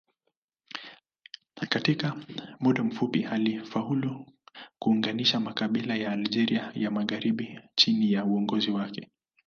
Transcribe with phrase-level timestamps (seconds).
[1.69, 2.15] Katika
[2.59, 4.25] muda mfupi alifaulu
[4.79, 9.09] kuunganisha makabila ya Algeria ya magharibi chini ya uongozi wake.